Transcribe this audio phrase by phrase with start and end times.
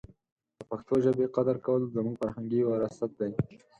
[0.57, 3.31] د پښتو ژبې قدر کول زموږ فرهنګي وراثت دی.